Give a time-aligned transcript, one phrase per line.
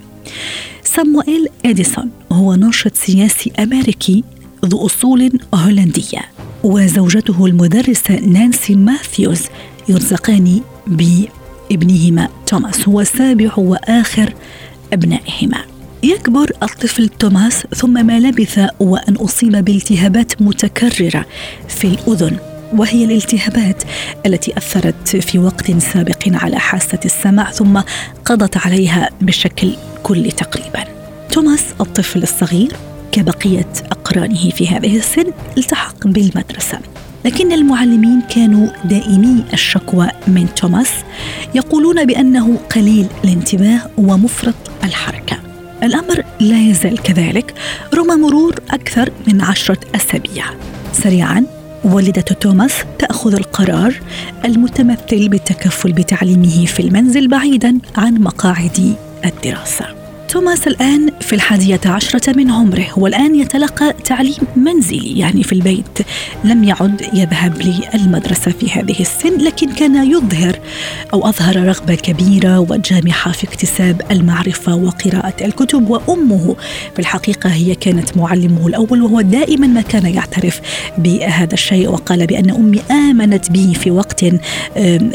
[0.84, 4.24] سامويل إديسون هو ناشط سياسي أمريكي
[4.64, 6.20] ذو أصول هولندية
[6.64, 9.42] وزوجته المدرسة نانسي ماثيوز
[9.88, 14.34] يرزقان بابنهما توماس هو سابع وآخر
[14.92, 15.58] أبنائهما.
[16.02, 21.27] يكبر الطفل توماس ثم ما لبث وأن أصيب بالتهابات متكررة
[21.68, 22.52] في الأذن.
[22.72, 23.82] وهي الالتهابات
[24.26, 27.80] التي أثرت في وقت سابق على حاسة السمع ثم
[28.24, 30.84] قضت عليها بشكل كلي تقريبا.
[31.30, 32.72] توماس الطفل الصغير
[33.12, 36.78] كبقية أقرانه في هذه السن التحق بالمدرسة.
[37.24, 40.90] لكن المعلمين كانوا دائمي الشكوى من توماس
[41.54, 45.36] يقولون بأنه قليل الانتباه ومفرط الحركة.
[45.82, 47.54] الأمر لا يزال كذلك
[47.94, 50.44] رغم مرور أكثر من عشرة أسابيع.
[50.92, 51.46] سريعا
[51.84, 53.94] والدة توماس تأخذ القرار
[54.44, 60.02] المتمثل بالتكفل بتعليمه في المنزل بعيدا عن مقاعد الدراسة.
[60.28, 65.98] توماس الآن في الحادية عشرة من عمره والآن يتلقى تعليم منزلي يعني في البيت.
[66.44, 70.58] لم يعد يذهب للمدرسة في هذه السن لكن كان يظهر
[71.12, 75.90] أو أظهر رغبة كبيرة وجامحة في اكتساب المعرفة وقراءة الكتب.
[75.90, 76.56] وأمه
[76.94, 80.61] في الحقيقة هي كانت معلمه الأول وهو دائما ما كان يعترف
[80.98, 84.24] بهذا الشيء وقال بأن أمي آمنت بي في وقت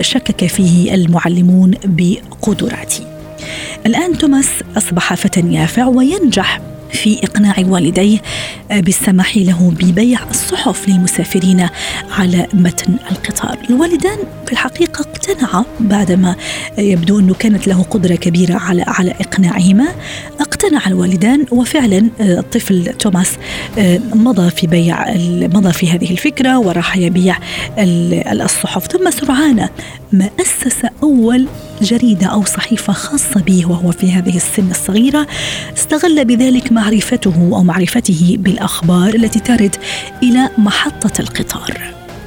[0.01, 3.16] شكك فيه المعلمون بقدراتي
[3.85, 8.21] الآن توماس أصبح فتى يافع وينجح في إقناع والديه
[8.69, 11.67] بالسماح له ببيع الصحف للمسافرين
[12.11, 13.57] على متن القطار.
[13.69, 16.35] الوالدان في الحقيقة اقتنعا بعدما
[16.77, 19.87] يبدو أنه كانت له قدرة كبيرة على على إقناعهما.
[20.67, 23.31] اقتنع الوالدان وفعلا الطفل توماس
[24.13, 25.05] مضى في بيع
[25.53, 27.37] مضى في هذه الفكرة وراح يبيع
[27.77, 28.87] الصحف.
[28.87, 29.69] ثم سرعان
[30.13, 31.47] ما أسس أول
[31.81, 35.27] جريدة أو صحيفة خاصة به وهو في هذه السن الصغيرة.
[35.77, 39.75] استغل بذلك معرفته أو معرفته بالأخبار التي ترد
[40.23, 41.77] إلى محطة القطار.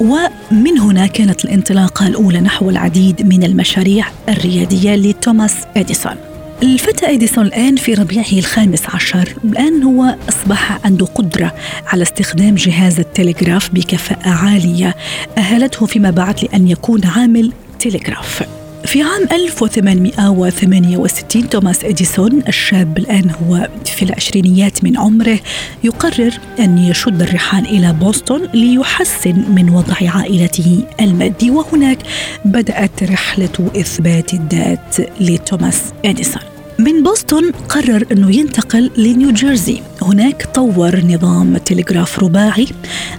[0.00, 6.29] ومن هنا كانت الانطلاقة الأولى نحو العديد من المشاريع الريادية لتوماس إديسون.
[6.62, 9.34] الفتى إديسون الآن في ربيعه الخامس عشر.
[9.44, 11.54] الآن هو أصبح عنده قدرة
[11.86, 14.96] على استخدام جهاز التلغراف بكفاءة عالية.
[15.38, 23.68] أهلته فيما بعد لأن يكون عامل تلغراف في عام 1868 توماس إديسون الشاب الآن هو
[23.84, 25.38] في العشرينيات من عمره
[25.84, 31.50] يقرر أن يشد الرحال إلى بوسطن ليحسن من وضع عائلته المادي.
[31.50, 31.98] وهناك
[32.44, 36.42] بدأت رحلة إثبات الذات لتوماس إديسون.
[36.78, 39.82] من بوسطن قرر أنه ينتقل لنيوجيرسي.
[40.02, 42.66] هناك طور نظام تلغراف رباعي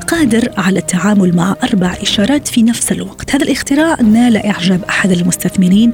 [0.07, 3.35] قادر على التعامل مع أربع إشارات في نفس الوقت.
[3.35, 5.93] هذا الاختراع نال إعجاب أحد المستثمرين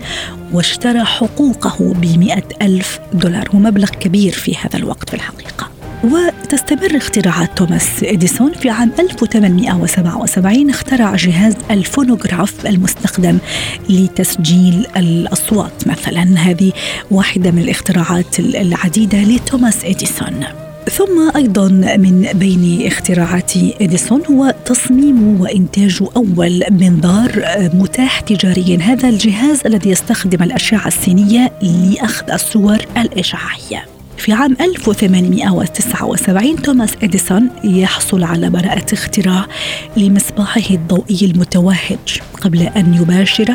[0.53, 5.69] واشترى حقوقه بمئة ألف دولار ومبلغ كبير في هذا الوقت في الحقيقة
[6.03, 13.37] وتستمر اختراعات توماس إديسون في عام 1877 اخترع جهاز الفونوغراف المستخدم
[13.89, 16.23] لتسجيل الأصوات مثلا.
[16.37, 16.71] هذه
[17.11, 20.66] واحدة من الاختراعات العديدة لتوماس إديسون.
[20.89, 21.67] ثم أيضا
[21.97, 23.51] من بين اختراعات
[23.81, 32.31] إديسون هو تصميم وإنتاج أول منظار متاح تجاريا هذا الجهاز الذي يستخدم الأشعة السينيه لأخذ
[32.31, 33.96] الصور الإشعاعية.
[34.17, 39.45] في عام 1879 توماس إديسون يحصل على براءة اختراع
[39.97, 43.53] لمصباحه الضوئي المتوهج قبل أن يباشر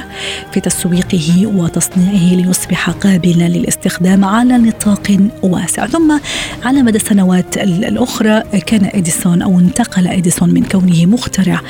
[0.52, 5.86] في تسويقه وتصنيعه ليصبح قابلا للاستخدام على نطاق واسع.
[5.86, 6.18] ثم
[6.64, 11.60] على مدى السنوات الأخرى كان إديسون أو انتقل إديسون من كونه مخترع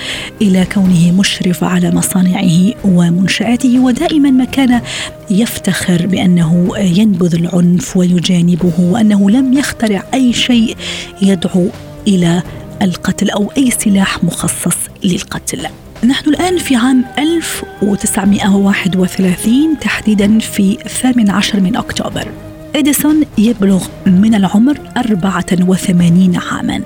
[0.42, 4.80] إلى كونه مشرف على مصانعه ومنشآته ودائما ما كان
[5.30, 10.76] يفتخر بأنه ينبذ العنف ويجانبه وأنه لم يخترع أي شيء
[11.22, 11.68] يدعو
[12.08, 12.42] إلى
[12.82, 15.66] القتل أو أي سلاح مخصص للقتل.
[16.04, 22.28] نحن الآن في عام 1931 تحديدا في 18 من أكتوبر.
[22.76, 26.82] إديسون يبلغ من العمر 84 عاما.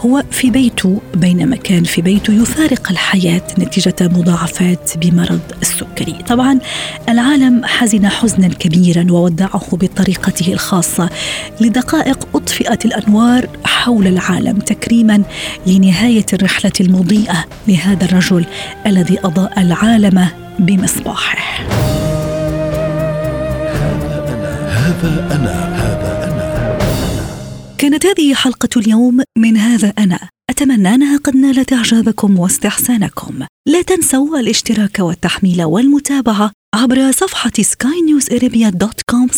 [0.00, 6.14] هو في بيته بينما كان في بيته يفارق الحياة نتيجة مضاعفات بمرض السكري.
[6.28, 6.58] طبعا
[7.08, 11.10] العالم حزن حزنا كبيرا وودعه بطريقته الخاصة.
[11.60, 15.22] لدقائق أطفئت الأنوار حول العالم تكريما
[15.66, 18.44] لنهاية الرحلة المضيئة لهذا الرجل
[18.86, 20.28] الذي أضاء العالم
[20.58, 21.95] بمصباحه.
[24.86, 26.78] هذا أنا هذا أنا.
[27.78, 30.28] كانت هذه حلقة اليوم من هذا أنا.
[30.50, 33.46] أتمنى أنها قد نالت إعجابكم واستحسانكم.
[33.68, 39.30] لا تنسوا الاشتراك والتحميل والمتابعة عبر صفحة skynewsarabia.com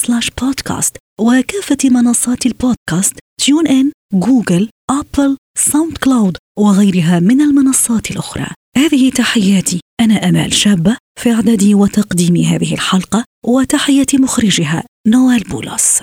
[0.43, 8.47] podcast وكافة منصات البودكاست TuneIn، جوجل، أبل، SoundCloud وغيرها من المنصات الأخرى.
[8.77, 9.81] هذه تحياتي.
[10.01, 13.25] أنا أمال شابة في إعداد وتقديم هذه الحلقة.
[13.49, 16.03] وتحية مخرجها نوال بولس.